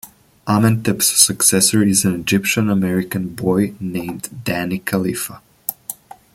[0.47, 5.41] Amentep's successor is an Egyptian American boy named Danny Khalifa.